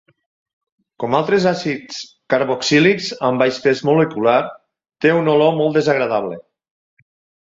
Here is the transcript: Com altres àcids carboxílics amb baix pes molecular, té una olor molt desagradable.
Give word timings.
Com 1.03 1.17
altres 1.17 1.43
àcids 1.49 1.99
carboxílics 2.35 3.09
amb 3.29 3.43
baix 3.43 3.59
pes 3.67 3.83
molecular, 3.91 4.39
té 5.07 5.13
una 5.19 5.37
olor 5.39 5.55
molt 5.61 5.79
desagradable. 5.81 6.41